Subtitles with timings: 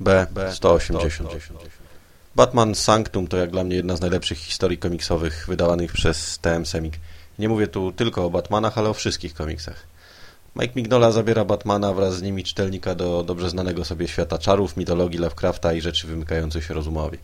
[0.00, 0.26] B.
[0.52, 1.30] 180.
[2.36, 6.94] Batman Sanctum to jak dla mnie jedna z najlepszych historii komiksowych wydawanych przez TM Semik.
[7.38, 9.86] Nie mówię tu tylko o Batmanach, ale o wszystkich komiksach.
[10.56, 15.18] Mike Mignola zabiera Batmana wraz z nimi czytelnika do dobrze znanego sobie świata czarów, mitologii
[15.18, 17.18] Lovecrafta i rzeczy wymykających się rozumowi.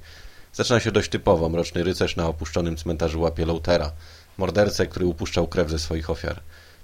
[0.52, 1.48] Zaczyna się dość typowo.
[1.48, 3.92] Mroczny rycerz na opuszczonym cmentarzu łapie Loutera,
[4.38, 6.40] mordercę, który upuszczał krew ze swoich ofiar.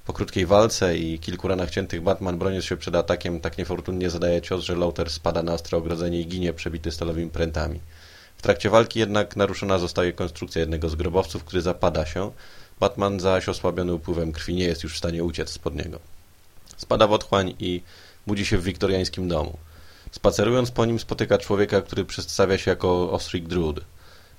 [0.07, 4.43] Po krótkiej walce i kilku ranach ciętych Batman broniąc się przed atakiem tak niefortunnie zadaje
[4.43, 7.81] cios, że Lauter spada na ostre ogrodzenie i ginie przebity stalowymi prętami.
[8.37, 12.31] W trakcie walki jednak naruszona zostaje konstrukcja jednego z grobowców, który zapada się.
[12.81, 15.99] Batman zaś osłabiony upływem krwi nie jest już w stanie uciec spod niego.
[16.77, 17.83] Spada w otchłań i
[18.27, 19.59] budzi się w wiktoriańskim domu.
[20.11, 23.81] Spacerując po nim spotyka człowieka, który przedstawia się jako Osric Druid.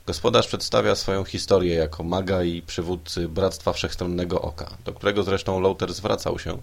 [0.08, 5.94] Gospodarz przedstawia swoją historię jako maga i przywódcy Bractwa Wszechstronnego Oka, do którego zresztą Lauter
[5.94, 6.58] zwracał się,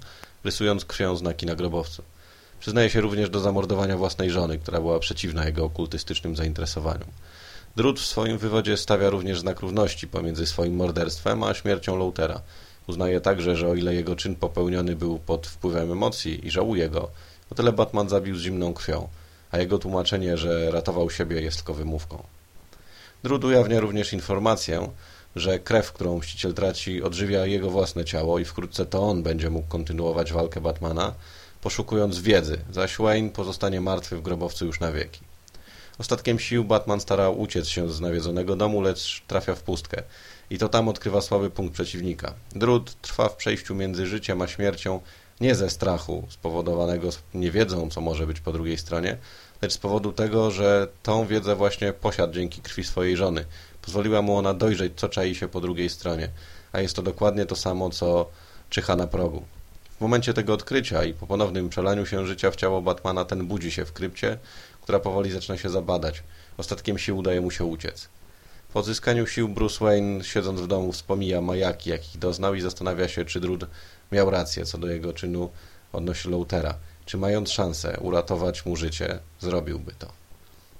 [0.45, 2.02] rysując krwią znaki na grobowcu.
[2.61, 7.09] Przyznaje się również do zamordowania własnej żony, która była przeciwna jego okultystycznym zainteresowaniom.
[7.77, 12.40] Drut w swoim wywodzie stawia również znak równości pomiędzy swoim morderstwem a śmiercią Lautera.
[12.87, 17.11] Uznaje także, że o ile jego czyn popełniony był pod wpływem emocji i żałuje go,
[17.51, 19.09] o tyle Batman zabił z zimną krwią,
[19.51, 22.23] a jego tłumaczenie, że ratował siebie jest tylko wymówką.
[23.25, 24.89] Drud ujawnia również informację,
[25.37, 29.69] że krew, którą mściciel traci, odżywia jego własne ciało i wkrótce to on będzie mógł
[29.69, 31.15] kontynuować walkę Batmana,
[31.61, 35.21] poszukując wiedzy, zaś Wayne pozostanie martwy w grobowcu już na wieki.
[35.99, 40.02] Ostatkiem sił Batman stara uciec się z nawiedzonego domu, lecz trafia w pustkę
[40.51, 42.35] i to tam odkrywa słaby punkt przeciwnika.
[42.52, 45.01] Drud trwa w przejściu między życiem a śmiercią
[45.40, 49.16] nie ze strachu spowodowanego niewiedzą, co może być po drugiej stronie,
[49.63, 53.45] lecz z powodu tego, że tą wiedzę właśnie posiadł dzięki krwi swojej żony.
[53.82, 56.29] Pozwoliła mu ona dojrzeć, co czai się po drugiej stronie,
[56.73, 58.30] a jest to dokładnie to samo, co
[58.71, 59.45] czyha na progu.
[59.96, 63.71] W momencie tego odkrycia i po ponownym przelaniu się życia w ciało Batmana ten budzi
[63.71, 64.38] się w krypcie,
[64.81, 66.22] która powoli zaczyna się zabadać.
[66.56, 68.09] Ostatkiem sił udaje mu się uciec.
[68.72, 73.25] Po odzyskaniu sił Bruce Wayne, siedząc w domu, wspomina majaki, jakich doznał i zastanawia się,
[73.25, 73.65] czy Drud
[74.12, 75.50] miał rację co do jego czynu
[75.92, 76.75] odnośnie Loutera
[77.06, 80.12] czy mając szansę uratować mu życie, zrobiłby to.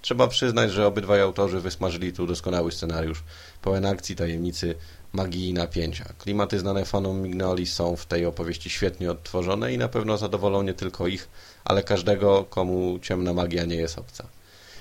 [0.03, 3.25] Trzeba przyznać, że obydwaj autorzy wysmażyli tu doskonały scenariusz,
[3.63, 4.75] pełen akcji, tajemnicy,
[5.13, 6.05] magii i napięcia.
[6.19, 10.75] Klimaty znane fanom Mignoli są w tej opowieści świetnie odtworzone i na pewno zadowolą nie
[10.75, 11.29] tylko ich,
[11.65, 14.29] ale każdego, komu ciemna magia nie jest obca.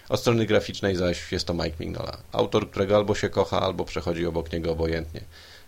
[0.09, 4.25] Od strony graficznej zaś jest to Mike Mignola, autor, którego albo się kocha, albo przechodzi
[4.25, 5.21] obok niego obojętnie.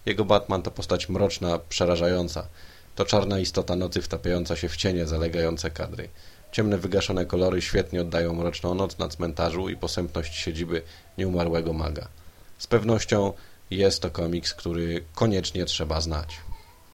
[0.06, 2.48] Jego Batman to postać mroczna, przerażająca,
[2.96, 6.10] to czarna istota nocy wtapiająca się w cienie zalegające kadry.
[6.52, 10.82] Ciemne, wygaszone kolory świetnie oddają mroczną noc na cmentarzu i posępność siedziby
[11.18, 12.08] nieumarłego maga.
[12.58, 13.34] Z pewnością
[13.72, 16.38] jest to komiks, który koniecznie trzeba znać.